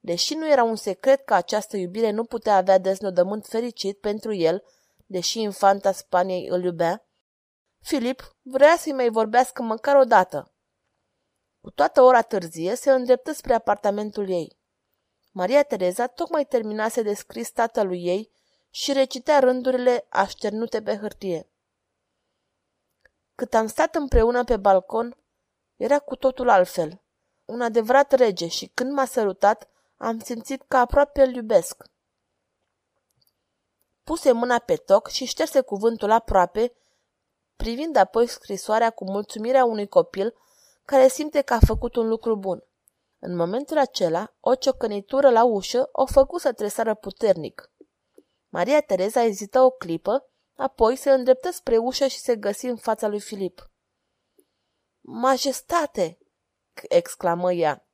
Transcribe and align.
Deși 0.00 0.34
nu 0.34 0.48
era 0.50 0.62
un 0.62 0.76
secret 0.76 1.24
că 1.24 1.34
această 1.34 1.76
iubire 1.76 2.10
nu 2.10 2.24
putea 2.24 2.56
avea 2.56 2.78
deznodământ 2.78 3.46
fericit 3.46 3.98
pentru 3.98 4.32
el, 4.32 4.64
deși 5.06 5.40
infanta 5.40 5.92
Spaniei 5.92 6.46
îl 6.48 6.64
iubea, 6.64 7.06
Filip 7.80 8.36
vrea 8.42 8.76
să-i 8.78 8.92
mai 8.92 9.08
vorbească 9.08 9.62
măcar 9.62 9.96
o 9.96 10.04
dată. 10.04 10.52
Cu 11.60 11.70
toată 11.70 12.02
ora 12.02 12.22
târzie 12.22 12.74
se 12.74 12.90
îndreptă 12.90 13.32
spre 13.32 13.54
apartamentul 13.54 14.28
ei. 14.28 14.60
Maria 15.34 15.62
Tereza 15.62 16.06
tocmai 16.06 16.44
terminase 16.44 17.02
de 17.02 17.14
scris 17.14 17.50
tatălui 17.50 18.04
ei 18.04 18.30
și 18.70 18.92
recitea 18.92 19.38
rândurile 19.38 20.06
așternute 20.08 20.82
pe 20.82 20.96
hârtie. 20.96 21.48
Cât 23.34 23.54
am 23.54 23.66
stat 23.66 23.94
împreună 23.94 24.44
pe 24.44 24.56
balcon, 24.56 25.16
era 25.76 25.98
cu 25.98 26.16
totul 26.16 26.48
altfel. 26.48 27.00
Un 27.44 27.60
adevărat 27.60 28.12
rege 28.12 28.48
și 28.48 28.70
când 28.74 28.92
m-a 28.92 29.04
sărutat, 29.04 29.68
am 29.96 30.18
simțit 30.18 30.62
că 30.68 30.76
aproape 30.76 31.22
îl 31.22 31.34
iubesc. 31.34 31.84
Puse 34.04 34.32
mâna 34.32 34.58
pe 34.58 34.76
toc 34.76 35.08
și 35.08 35.24
șterse 35.24 35.60
cuvântul 35.60 36.10
aproape, 36.10 36.72
privind 37.56 37.96
apoi 37.96 38.26
scrisoarea 38.26 38.90
cu 38.90 39.04
mulțumirea 39.04 39.64
unui 39.64 39.88
copil 39.88 40.34
care 40.84 41.08
simte 41.08 41.40
că 41.40 41.54
a 41.54 41.58
făcut 41.66 41.96
un 41.96 42.08
lucru 42.08 42.36
bun. 42.36 42.64
În 43.24 43.36
momentul 43.36 43.78
acela, 43.78 44.34
o 44.40 44.54
ciocănitură 44.54 45.30
la 45.30 45.44
ușă 45.44 45.88
o 45.92 46.06
făcu 46.06 46.38
să 46.38 46.52
tresară 46.52 46.94
puternic. 46.94 47.72
Maria 48.48 48.80
Tereza 48.80 49.22
ezită 49.22 49.60
o 49.60 49.70
clipă, 49.70 50.30
apoi 50.56 50.96
se 50.96 51.10
îndreptă 51.10 51.50
spre 51.50 51.76
ușă 51.76 52.06
și 52.06 52.18
se 52.18 52.36
găsi 52.36 52.66
în 52.66 52.76
fața 52.76 53.08
lui 53.08 53.20
Filip. 53.20 53.70
Majestate! 55.00 56.18
exclamă 56.88 57.52
ea. 57.52 57.86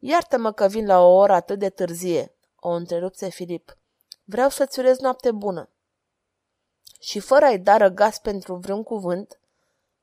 Iartă-mă 0.00 0.52
că 0.52 0.66
vin 0.66 0.86
la 0.86 1.00
o 1.00 1.14
oră 1.14 1.32
atât 1.32 1.58
de 1.58 1.70
târzie, 1.70 2.36
o 2.56 2.68
întrerupse 2.68 3.28
Filip. 3.28 3.78
Vreau 4.24 4.48
să-ți 4.48 4.78
urez 4.78 4.98
noapte 4.98 5.32
bună. 5.32 5.70
Și 7.00 7.20
fără 7.20 7.44
a-i 7.44 7.58
da 7.58 7.76
răgas 7.76 8.18
pentru 8.18 8.54
vreun 8.54 8.82
cuvânt, 8.82 9.40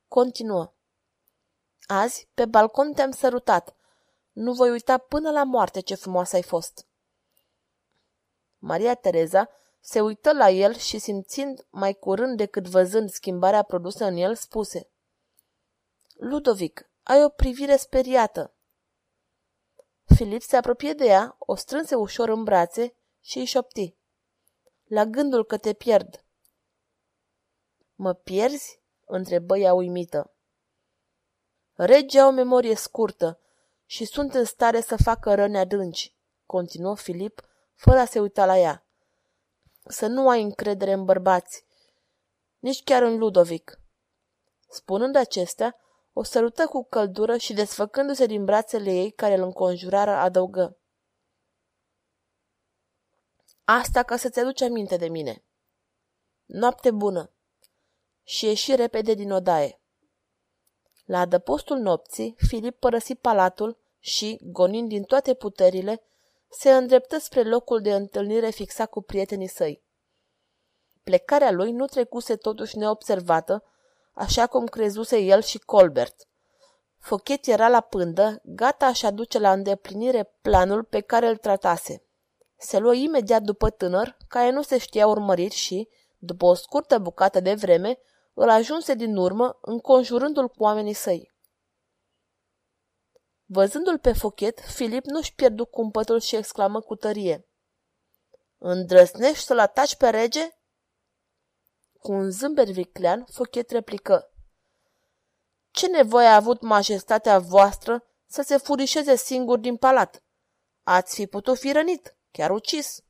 continuă. 0.08 0.75
Azi, 1.86 2.28
pe 2.34 2.46
balcon 2.46 2.92
te-am 2.92 3.10
sărutat. 3.10 3.76
Nu 4.32 4.52
voi 4.52 4.70
uita 4.70 4.98
până 4.98 5.30
la 5.30 5.44
moarte 5.44 5.80
ce 5.80 5.94
frumoasă 5.94 6.36
ai 6.36 6.42
fost. 6.42 6.86
Maria 8.58 8.94
Tereza 8.94 9.48
se 9.80 10.00
uită 10.00 10.32
la 10.32 10.50
el 10.50 10.74
și 10.74 10.98
simțind 10.98 11.66
mai 11.70 11.94
curând 11.94 12.36
decât 12.36 12.68
văzând 12.68 13.10
schimbarea 13.10 13.62
produsă 13.62 14.04
în 14.04 14.16
el, 14.16 14.34
spuse 14.34 14.90
Ludovic, 16.14 16.90
ai 17.02 17.24
o 17.24 17.28
privire 17.28 17.76
speriată. 17.76 18.54
Filip 20.14 20.42
se 20.42 20.56
apropie 20.56 20.92
de 20.92 21.04
ea, 21.04 21.36
o 21.38 21.54
strânse 21.54 21.94
ușor 21.94 22.28
în 22.28 22.44
brațe 22.44 22.96
și 23.20 23.38
îi 23.38 23.44
șopti. 23.44 23.96
La 24.84 25.04
gândul 25.04 25.44
că 25.44 25.58
te 25.58 25.72
pierd. 25.72 26.24
Mă 27.94 28.14
pierzi? 28.14 28.80
întrebă 29.04 29.58
ea 29.58 29.74
uimită. 29.74 30.35
Regii 31.76 32.20
au 32.20 32.28
o 32.28 32.32
memorie 32.32 32.74
scurtă 32.74 33.40
și 33.86 34.04
sunt 34.04 34.34
în 34.34 34.44
stare 34.44 34.80
să 34.80 34.96
facă 35.04 35.34
răni 35.34 35.58
adânci, 35.58 36.14
continuă 36.46 36.96
Filip, 36.96 37.40
fără 37.74 37.98
a 37.98 38.04
se 38.04 38.20
uita 38.20 38.46
la 38.46 38.58
ea. 38.58 38.86
Să 39.84 40.06
nu 40.06 40.28
ai 40.28 40.42
încredere 40.42 40.92
în 40.92 41.04
bărbați, 41.04 41.64
nici 42.58 42.82
chiar 42.84 43.02
în 43.02 43.18
Ludovic. 43.18 43.80
Spunând 44.68 45.16
acestea, 45.16 45.76
o 46.12 46.22
sărută 46.22 46.66
cu 46.66 46.84
căldură 46.84 47.36
și 47.36 47.52
desfăcându-se 47.52 48.26
din 48.26 48.44
brațele 48.44 48.90
ei 48.90 49.10
care 49.10 49.34
îl 49.34 49.42
înconjurară, 49.42 50.10
adăugă. 50.10 50.78
Asta 53.64 54.02
ca 54.02 54.16
să-ți 54.16 54.40
aduci 54.40 54.60
aminte 54.60 54.96
de 54.96 55.08
mine. 55.08 55.44
Noapte 56.44 56.90
bună! 56.90 57.30
Și 58.22 58.44
ieși 58.44 58.74
repede 58.74 59.14
din 59.14 59.32
odaie. 59.32 59.80
La 61.06 61.18
adăpostul 61.18 61.78
nopții, 61.78 62.34
Filip 62.46 62.78
părăsi 62.78 63.14
palatul 63.14 63.78
și, 63.98 64.40
gonind 64.42 64.88
din 64.88 65.02
toate 65.02 65.34
puterile, 65.34 66.02
se 66.48 66.72
îndreptă 66.72 67.18
spre 67.18 67.42
locul 67.42 67.80
de 67.80 67.94
întâlnire 67.94 68.50
fixat 68.50 68.90
cu 68.90 69.02
prietenii 69.02 69.46
săi. 69.46 69.82
Plecarea 71.04 71.50
lui 71.50 71.72
nu 71.72 71.84
trecuse 71.84 72.36
totuși 72.36 72.78
neobservată, 72.78 73.64
așa 74.14 74.46
cum 74.46 74.66
crezuse 74.66 75.18
el 75.18 75.42
și 75.42 75.58
Colbert. 75.58 76.28
Fochet 76.98 77.46
era 77.46 77.68
la 77.68 77.80
pândă, 77.80 78.40
gata 78.44 78.86
a-și 78.86 79.06
aduce 79.06 79.38
la 79.38 79.52
îndeplinire 79.52 80.34
planul 80.42 80.84
pe 80.84 81.00
care 81.00 81.28
îl 81.28 81.36
tratase. 81.36 82.02
Se 82.56 82.78
luă 82.78 82.94
imediat 82.94 83.42
după 83.42 83.70
tânăr, 83.70 84.16
care 84.28 84.50
nu 84.50 84.62
se 84.62 84.78
știa 84.78 85.06
urmărit 85.06 85.52
și, 85.52 85.88
după 86.18 86.46
o 86.46 86.54
scurtă 86.54 86.98
bucată 86.98 87.40
de 87.40 87.54
vreme, 87.54 87.98
îl 88.38 88.48
ajunse 88.48 88.94
din 88.94 89.16
urmă, 89.16 89.58
înconjurându-l 89.60 90.48
cu 90.48 90.62
oamenii 90.62 90.92
săi. 90.92 91.32
Văzându-l 93.44 93.98
pe 93.98 94.12
Fochet, 94.12 94.60
Filip 94.60 95.04
nu-și 95.04 95.34
pierdu 95.34 95.64
cumpătul 95.64 96.20
și 96.20 96.36
exclamă 96.36 96.80
cu 96.80 96.94
tărie. 96.94 97.48
Îndrăsnești 98.58 99.44
să-l 99.44 99.58
ataci 99.58 99.96
pe 99.96 100.10
rege? 100.10 100.48
Cu 102.00 102.12
un 102.12 102.30
zâmbet 102.30 102.68
viclean, 102.68 103.24
Fochet 103.32 103.70
replică. 103.70 104.30
Ce 105.70 105.86
nevoie 105.86 106.26
a 106.26 106.34
avut 106.34 106.60
majestatea 106.60 107.38
voastră 107.38 108.04
să 108.26 108.42
se 108.42 108.56
furișeze 108.56 109.16
singur 109.16 109.58
din 109.58 109.76
palat? 109.76 110.22
Ați 110.82 111.14
fi 111.14 111.26
putut 111.26 111.58
fi 111.58 111.72
rănit, 111.72 112.16
chiar 112.30 112.50
ucis. 112.50 113.04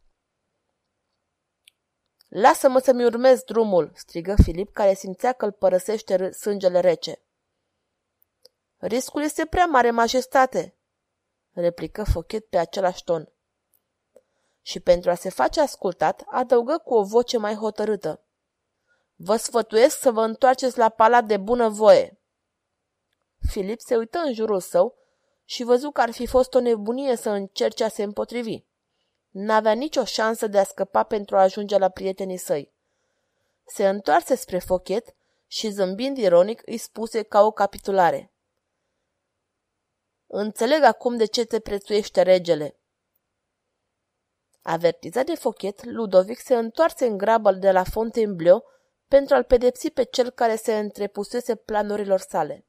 Lasă-mă 2.29 2.79
să-mi 2.79 3.05
urmez 3.05 3.43
drumul, 3.43 3.93
strigă 3.95 4.35
Filip, 4.43 4.73
care 4.73 4.95
simțea 4.95 5.33
că 5.33 5.45
îl 5.45 5.53
părăsește 5.53 6.31
sângele 6.31 6.81
rece. 6.81 7.21
Riscul 8.77 9.23
este 9.23 9.47
prea 9.47 9.67
mare, 9.67 9.91
majestate, 9.91 10.77
replică 11.53 12.05
Fochet 12.05 12.47
pe 12.47 12.59
același 12.59 13.05
ton. 13.05 13.33
Și 14.63 14.81
pentru 14.81 15.11
a 15.11 15.15
se 15.15 15.29
face 15.29 15.61
ascultat, 15.61 16.25
adăugă 16.27 16.79
cu 16.79 16.95
o 16.95 17.03
voce 17.03 17.39
mai 17.39 17.55
hotărâtă. 17.55 18.21
Vă 19.15 19.37
sfătuiesc 19.37 19.99
să 19.99 20.11
vă 20.11 20.21
întoarceți 20.21 20.79
la 20.79 20.89
palat 20.89 21.25
de 21.25 21.37
bună 21.37 21.69
voie. 21.69 22.21
Filip 23.51 23.81
se 23.81 23.97
uită 23.97 24.19
în 24.19 24.33
jurul 24.33 24.61
său 24.61 24.99
și 25.45 25.63
văzu 25.63 25.91
că 25.91 26.01
ar 26.01 26.11
fi 26.11 26.27
fost 26.27 26.55
o 26.55 26.61
nebunie 26.61 27.17
să 27.17 27.31
încerce 27.31 27.85
a 27.85 27.89
se 27.89 28.03
împotrivi. 28.03 28.65
N-avea 29.39 29.73
nicio 29.73 30.05
șansă 30.05 30.47
de 30.47 30.59
a 30.59 30.65
scăpa 30.65 31.03
pentru 31.03 31.37
a 31.37 31.41
ajunge 31.41 31.79
la 31.79 31.89
prietenii 31.89 32.37
săi. 32.37 32.73
Se 33.67 33.89
întoarse 33.89 34.35
spre 34.35 34.59
Fochet 34.59 35.15
și, 35.47 35.71
zâmbind 35.71 36.17
ironic, 36.17 36.63
îi 36.65 36.77
spuse 36.77 37.23
ca 37.23 37.43
o 37.43 37.51
capitulare. 37.51 38.33
Înțeleg 40.27 40.83
acum 40.83 41.17
de 41.17 41.25
ce 41.25 41.45
te 41.45 41.61
prețuiește 41.61 42.23
regele. 42.23 42.77
Avertizat 44.63 45.27
de 45.27 45.35
Fochet, 45.35 45.85
Ludovic 45.85 46.39
se 46.39 46.55
întoarse 46.55 47.07
în 47.07 47.17
grabă 47.17 47.53
de 47.53 47.71
la 47.71 47.85
Fontainebleau 47.85 48.65
pentru 49.09 49.35
a-l 49.35 49.45
pedepsi 49.45 49.91
pe 49.91 50.03
cel 50.03 50.31
care 50.31 50.57
se 50.57 50.79
întrepusese 50.79 51.55
planurilor 51.55 52.21
sale. 52.21 52.65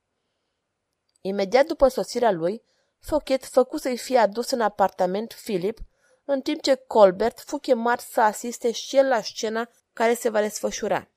Imediat 1.22 1.66
după 1.66 1.88
sosirea 1.88 2.32
lui, 2.32 2.64
Fochet 3.00 3.46
făcu 3.46 3.78
să-i 3.78 3.98
fie 3.98 4.18
adus 4.18 4.50
în 4.50 4.62
apartament 4.62 5.34
Philip, 5.34 5.80
în 6.30 6.42
timp 6.42 6.62
ce 6.62 6.76
Colbert 6.76 7.40
fu 7.40 7.58
chemat 7.58 8.00
să 8.00 8.22
asiste 8.22 8.72
și 8.72 8.98
el 8.98 9.08
la 9.08 9.22
scena 9.22 9.70
care 9.94 10.14
se 10.14 10.30
va 10.30 10.42
desfășura. 10.42 11.10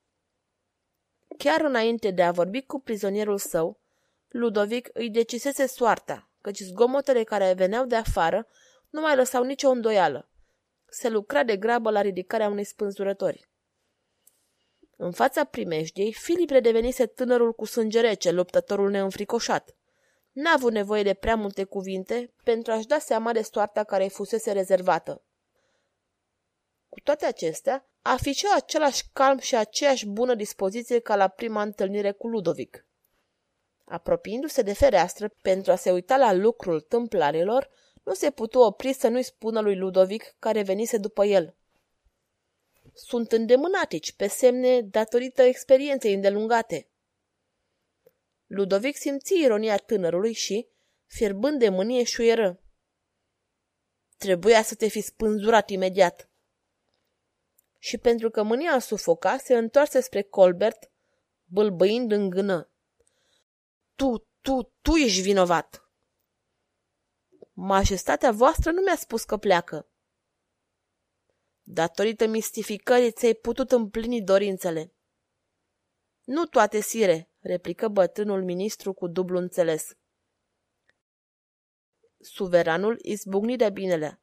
Chiar 1.39 1.61
înainte 1.61 2.11
de 2.11 2.23
a 2.23 2.31
vorbi 2.31 2.63
cu 2.63 2.81
prizonierul 2.81 3.39
său, 3.39 3.81
Ludovic 4.29 4.89
îi 4.93 5.11
decisese 5.11 5.67
soarta, 5.67 6.31
căci 6.41 6.59
zgomotele 6.59 7.25
care 7.25 7.53
veneau 7.53 7.85
de 7.85 7.97
afară 7.97 8.47
nu 8.91 9.01
mai 9.01 9.17
lăsau 9.17 9.43
nicio 9.43 9.69
îndoială. 9.69 10.29
se 10.87 11.09
lucra 11.09 11.43
de 11.43 11.57
grabă 11.57 11.91
la 11.91 12.01
ridicarea 12.01 12.49
unei 12.49 12.65
spânzurători. 12.65 13.49
În 14.97 15.13
fața 15.13 15.45
primejdiei, 15.45 16.13
Filip 16.13 16.51
redevenise 16.51 17.07
tânărul 17.07 17.53
cu 17.53 17.65
sânge 17.65 18.01
rece, 18.01 18.31
luptătorul 18.31 18.91
neînfricoșat. 18.91 19.77
N-a 20.41 20.53
avut 20.53 20.73
nevoie 20.73 21.03
de 21.03 21.15
prea 21.15 21.37
multe 21.37 21.65
cuvinte 21.65 22.33
pentru 22.45 22.73
a-și 22.73 22.87
da 22.87 22.99
seama 22.99 23.33
de 23.33 23.43
soarta 23.43 23.85
care 23.85 24.03
îi 24.03 24.11
fusese 24.11 24.53
rezervată. 24.53 25.23
Cu 26.89 27.01
toate 27.01 27.27
acestea, 27.27 27.89
afișa 28.03 28.49
același 28.55 29.05
calm 29.13 29.39
și 29.39 29.57
aceeași 29.57 30.07
bună 30.07 30.35
dispoziție 30.35 30.99
ca 30.99 31.17
la 31.17 31.29
prima 31.29 31.63
întâlnire 31.63 32.13
cu 32.13 32.29
Ludovic. 32.29 32.87
Apropiindu-se 33.85 34.63
de 34.63 34.73
fereastră 34.73 35.29
pentru 35.43 35.73
a 35.73 35.77
se 35.77 35.91
uita 35.91 36.17
la 36.17 36.33
lucrul 36.33 36.81
tâmplarilor, 36.81 37.71
nu 38.03 38.15
se 38.15 38.31
putu 38.31 38.59
opri 38.59 38.93
să 38.93 39.09
nu-i 39.09 39.23
spună 39.23 39.61
lui 39.61 39.77
Ludovic 39.77 40.35
care 40.39 40.63
venise 40.63 40.99
după 40.99 41.25
el. 41.25 41.57
Sunt 42.95 43.33
îndemânatici, 43.33 44.13
pe 44.13 44.27
semne 44.27 44.81
datorită 44.81 45.43
experienței 45.43 46.15
îndelungate. 46.15 46.90
Ludovic 48.53 48.97
simți 48.97 49.35
ironia 49.35 49.77
tânărului 49.77 50.33
și, 50.33 50.69
fierbând 51.07 51.59
de 51.59 51.69
mânie, 51.69 52.03
șuieră. 52.03 52.63
Trebuia 54.17 54.63
să 54.63 54.75
te 54.75 54.89
fi 54.89 55.01
spânzurat 55.01 55.69
imediat. 55.69 56.31
Și 57.79 57.99
pentru 57.99 58.31
că 58.31 58.43
mânia 58.43 58.79
sufoca, 58.79 59.37
se 59.37 59.57
întoarse 59.57 60.01
spre 60.01 60.23
Colbert, 60.23 60.91
bâlbâind 61.45 62.13
în 62.13 62.31
gână. 62.31 62.71
Tu, 63.95 64.29
tu, 64.41 64.73
tu 64.83 64.97
ești 64.97 65.21
vinovat! 65.21 65.91
Majestatea 67.53 68.33
voastră 68.33 68.71
nu 68.71 68.81
mi-a 68.81 68.97
spus 68.97 69.25
că 69.25 69.37
pleacă. 69.37 69.89
Datorită 71.63 72.27
mistificării 72.27 73.13
ți-ai 73.13 73.35
putut 73.35 73.73
împlini 73.73 74.23
dorințele. 74.23 74.95
Nu 76.31 76.47
toate, 76.47 76.81
sire, 76.81 77.31
replică 77.39 77.89
bătrânul 77.89 78.45
ministru 78.45 78.93
cu 78.93 79.07
dublu 79.07 79.39
înțeles. 79.39 79.97
Suveranul 82.19 82.99
izbucni 83.03 83.57
de 83.57 83.71
binele. 83.71 84.23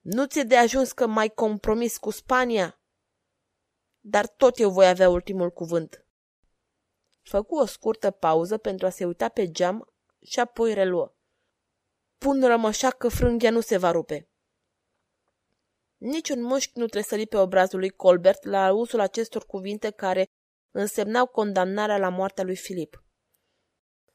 Nu 0.00 0.26
ți-e 0.26 0.42
de 0.42 0.56
ajuns 0.56 0.92
că 0.92 1.06
mai 1.06 1.28
compromis 1.28 1.96
cu 1.96 2.10
Spania? 2.10 2.80
Dar 4.00 4.26
tot 4.26 4.58
eu 4.58 4.70
voi 4.70 4.88
avea 4.88 5.08
ultimul 5.08 5.50
cuvânt. 5.50 6.06
Făcu 7.22 7.56
o 7.56 7.66
scurtă 7.66 8.10
pauză 8.10 8.58
pentru 8.58 8.86
a 8.86 8.90
se 8.90 9.04
uita 9.04 9.28
pe 9.28 9.50
geam 9.50 9.92
și 10.22 10.40
apoi 10.40 10.74
reluă. 10.74 11.14
Pun 12.18 12.44
rămășa 12.46 12.90
că 12.90 13.08
frânghia 13.08 13.50
nu 13.50 13.60
se 13.60 13.76
va 13.76 13.90
rupe. 13.90 14.28
Niciun 15.96 16.42
mușchi 16.42 16.78
nu 16.78 16.86
tresări 16.86 17.26
pe 17.26 17.36
obrazul 17.36 17.78
lui 17.78 17.90
Colbert 17.90 18.44
la 18.44 18.72
usul 18.72 19.00
acestor 19.00 19.46
cuvinte 19.46 19.90
care 19.90 20.26
însemnau 20.76 21.26
condamnarea 21.26 21.98
la 21.98 22.08
moartea 22.08 22.44
lui 22.44 22.56
Filip. 22.56 23.04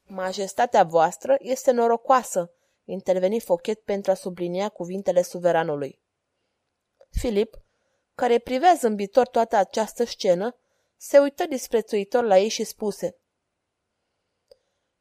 Majestatea 0.03 0.83
voastră 0.83 1.35
este 1.39 1.71
norocoasă, 1.71 2.53
interveni 2.83 3.39
Fochet 3.39 3.79
pentru 3.79 4.11
a 4.11 4.13
sublinia 4.13 4.69
cuvintele 4.69 5.21
suveranului. 5.21 6.01
Filip, 7.09 7.61
care 8.15 8.39
privea 8.39 8.73
zâmbitor 8.73 9.27
toată 9.27 9.55
această 9.55 10.03
scenă, 10.03 10.55
se 10.97 11.19
uită 11.19 11.45
disprețuitor 11.45 12.23
la 12.23 12.37
ei 12.37 12.49
și 12.49 12.63
spuse 12.63 13.15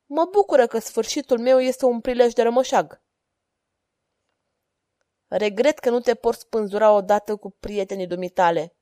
Mă 0.07 0.29
bucură 0.31 0.67
că 0.67 0.79
sfârșitul 0.79 1.39
meu 1.39 1.61
este 1.61 1.85
un 1.85 2.01
prilej 2.01 2.33
de 2.33 2.43
rămășag. 2.43 3.03
Regret 5.27 5.79
că 5.79 5.91
nu 5.91 6.01
te 6.01 6.15
porți 6.15 6.41
spânzura 6.41 6.93
odată 6.93 7.37
cu 7.37 7.51
prietenii 7.51 8.07
dumitale, 8.07 8.77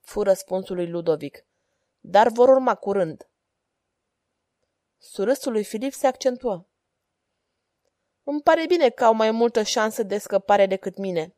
fu 0.00 0.22
răspunsul 0.22 0.76
lui 0.76 0.90
Ludovic, 0.90 1.46
dar 2.00 2.28
vor 2.28 2.48
urma 2.48 2.74
curând. 2.74 3.30
Surâsul 4.98 5.52
lui 5.52 5.64
Filip 5.64 5.92
se 5.92 6.06
accentuă. 6.06 6.66
Îmi 8.22 8.42
pare 8.42 8.66
bine 8.66 8.90
că 8.90 9.04
au 9.04 9.14
mai 9.14 9.30
multă 9.30 9.62
șansă 9.62 10.02
de 10.02 10.18
scăpare 10.18 10.66
decât 10.66 10.96
mine. 10.96 11.36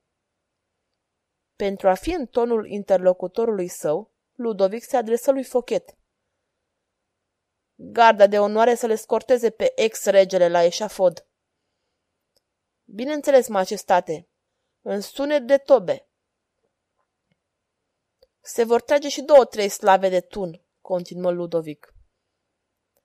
Pentru 1.56 1.88
a 1.88 1.94
fi 1.94 2.10
în 2.10 2.26
tonul 2.26 2.66
interlocutorului 2.66 3.68
său, 3.68 4.14
Ludovic 4.32 4.82
se 4.82 4.96
adresă 4.96 5.30
lui 5.30 5.44
Fochet. 5.44 5.96
Garda 7.74 8.26
de 8.26 8.38
onoare 8.38 8.74
să 8.74 8.86
le 8.86 8.94
scorteze 8.94 9.50
pe 9.50 9.72
ex-regele 9.74 10.48
la 10.48 10.62
eșafod. 10.62 11.26
Bineînțeles, 12.84 13.48
majestate, 13.48 14.28
în 14.80 15.00
sunet 15.00 15.46
de 15.46 15.56
tobe. 15.56 16.06
Se 18.54 18.64
vor 18.64 18.80
trage 18.82 19.08
și 19.08 19.22
două-trei 19.22 19.68
slave 19.68 20.08
de 20.08 20.20
tun, 20.20 20.62
continuă 20.80 21.30
Ludovic. 21.30 21.94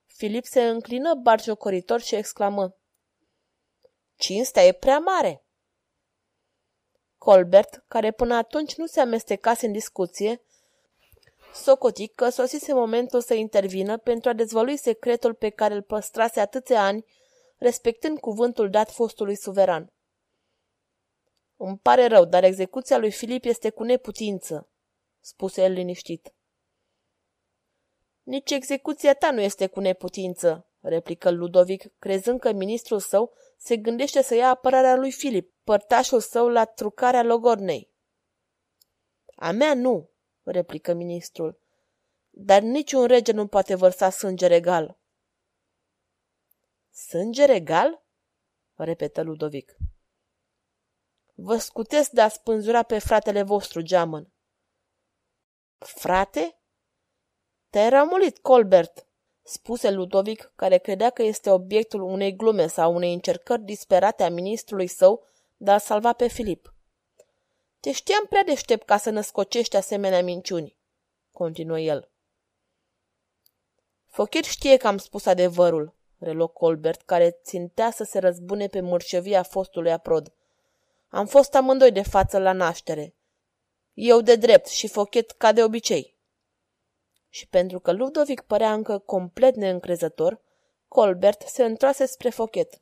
Filip 0.05 0.45
se 0.45 0.67
înclină 0.67 1.13
barjocoritor 1.13 2.01
și 2.01 2.15
exclamă. 2.15 2.75
Cinstea 4.15 4.65
e 4.65 4.71
prea 4.71 4.99
mare. 4.99 5.45
Colbert, 7.17 7.83
care 7.87 8.11
până 8.11 8.35
atunci 8.35 8.75
nu 8.75 8.85
se 8.85 8.99
amestecase 8.99 9.65
în 9.65 9.71
discuție, 9.71 10.41
socotic 11.53 12.15
că 12.15 12.29
sosise 12.29 12.73
momentul 12.73 13.21
să 13.21 13.33
intervină 13.33 13.97
pentru 13.97 14.29
a 14.29 14.33
dezvălui 14.33 14.77
secretul 14.77 15.33
pe 15.33 15.49
care 15.49 15.73
îl 15.73 15.81
păstrase 15.81 16.39
atâția 16.39 16.83
ani, 16.83 17.05
respectând 17.57 18.19
cuvântul 18.19 18.69
dat 18.69 18.91
fostului 18.91 19.35
suveran. 19.35 19.93
Îmi 21.57 21.77
pare 21.77 22.07
rău, 22.07 22.25
dar 22.25 22.43
execuția 22.43 22.97
lui 22.97 23.11
Filip 23.11 23.45
este 23.45 23.69
cu 23.69 23.83
neputință, 23.83 24.69
spuse 25.19 25.63
el 25.63 25.71
liniștit. 25.71 26.33
Nici 28.23 28.51
execuția 28.51 29.13
ta 29.13 29.31
nu 29.31 29.41
este 29.41 29.67
cu 29.67 29.79
neputință, 29.79 30.69
replică 30.79 31.31
Ludovic, 31.31 31.97
crezând 31.99 32.39
că 32.39 32.51
ministrul 32.51 32.99
său 32.99 33.33
se 33.57 33.77
gândește 33.77 34.21
să 34.21 34.35
ia 34.35 34.49
apărarea 34.49 34.95
lui 34.95 35.11
Filip, 35.11 35.55
părtașul 35.63 36.19
său 36.19 36.47
la 36.47 36.65
trucarea 36.65 37.23
logornei. 37.23 37.91
A 39.35 39.51
mea 39.51 39.73
nu, 39.73 40.11
replică 40.43 40.93
ministrul, 40.93 41.61
dar 42.29 42.61
niciun 42.61 43.05
rege 43.05 43.31
nu 43.31 43.47
poate 43.47 43.75
vărsa 43.75 44.09
sânge 44.09 44.47
regal. 44.47 44.99
Sânge 46.91 47.45
regal? 47.45 48.05
repetă 48.75 49.21
Ludovic. 49.21 49.77
Vă 51.33 51.57
scutesc 51.57 52.09
de 52.09 52.21
a 52.21 52.27
spânzura 52.27 52.83
pe 52.83 52.99
fratele 52.99 53.43
vostru, 53.43 53.81
geamăn. 53.81 54.31
Frate? 55.77 56.57
Te-ai 57.69 57.89
ramulit, 57.89 58.37
Colbert, 58.37 59.07
spuse 59.43 59.91
Ludovic, 59.91 60.51
care 60.55 60.77
credea 60.77 61.09
că 61.09 61.23
este 61.23 61.49
obiectul 61.49 62.01
unei 62.01 62.35
glume 62.35 62.67
sau 62.67 62.95
unei 62.95 63.13
încercări 63.13 63.61
disperate 63.61 64.23
a 64.23 64.29
ministrului 64.29 64.87
său 64.87 65.23
de 65.57 65.71
a 65.71 65.77
salva 65.77 66.13
pe 66.13 66.27
Filip. 66.27 66.73
Te 67.79 67.91
știam 67.91 68.25
prea 68.29 68.43
deștept 68.43 68.85
ca 68.85 68.97
să 68.97 69.09
născocești 69.09 69.75
asemenea 69.75 70.23
minciuni, 70.23 70.77
continuă 71.31 71.79
el. 71.79 72.09
Fochet 74.05 74.43
știe 74.43 74.77
că 74.77 74.87
am 74.87 74.97
spus 74.97 75.25
adevărul, 75.25 75.93
reluă 76.19 76.47
Colbert, 76.47 77.01
care 77.01 77.39
țintea 77.43 77.91
să 77.91 78.03
se 78.03 78.19
răzbune 78.19 78.67
pe 78.67 78.79
mărșăvia 78.79 79.43
fostului 79.43 79.91
aprod. 79.91 80.33
Am 81.09 81.25
fost 81.25 81.55
amândoi 81.55 81.91
de 81.91 82.01
față 82.01 82.37
la 82.37 82.51
naștere. 82.51 83.16
Eu 83.99 84.21
de 84.21 84.35
drept 84.35 84.67
și 84.67 84.87
Fochet 84.87 85.31
ca 85.31 85.51
de 85.51 85.63
obicei. 85.63 86.15
Și 87.29 87.47
pentru 87.47 87.79
că 87.79 87.91
Ludovic 87.91 88.41
părea 88.41 88.73
încă 88.73 88.97
complet 88.97 89.55
neîncrezător, 89.55 90.41
Colbert 90.87 91.41
se 91.41 91.63
întoarse 91.63 92.05
spre 92.05 92.29
Fochet. 92.29 92.81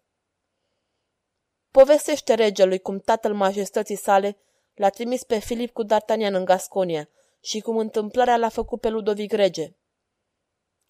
Povestește 1.71 2.33
regelui 2.33 2.79
cum 2.79 2.99
tatăl 2.99 3.33
majestății 3.33 3.95
sale 3.95 4.37
l-a 4.73 4.89
trimis 4.89 5.23
pe 5.23 5.39
Filip 5.39 5.73
cu 5.73 5.83
D'Artagnan 5.83 6.33
în 6.33 6.45
Gasconia 6.45 7.09
și 7.41 7.59
cum 7.59 7.77
întâmplarea 7.77 8.37
l-a 8.37 8.49
făcut 8.49 8.79
pe 8.79 8.89
Ludovic 8.89 9.31
rege. 9.31 9.75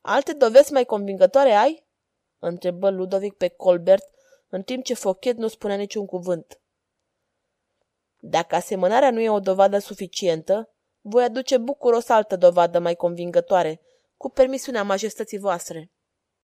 Alte 0.02 0.34
dovezi 0.34 0.72
mai 0.72 0.86
convingătoare 0.86 1.52
ai? 1.52 1.86
întrebă 2.40 2.90
Ludovic 2.90 3.34
pe 3.34 3.48
Colbert, 3.48 4.10
în 4.50 4.64
timp 4.64 4.84
ce 4.84 4.94
Fochet 4.94 5.38
nu 5.38 5.48
spunea 5.48 5.76
niciun 5.76 6.06
cuvânt. 6.06 6.60
Dacă 8.28 8.56
asemănarea 8.56 9.12
nu 9.12 9.20
e 9.20 9.30
o 9.30 9.40
dovadă 9.40 9.78
suficientă, 9.78 10.70
voi 11.02 11.24
aduce 11.24 11.58
bucuros 11.58 12.10
altă 12.10 12.36
dovadă 12.36 12.80
mai 12.80 12.96
convingătoare, 12.96 13.82
cu 14.18 14.30
permisiunea 14.30 14.84
majestății 14.84 15.38
voastre. 15.38 15.92